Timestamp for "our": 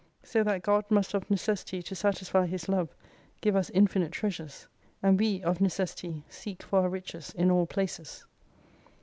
6.79-6.89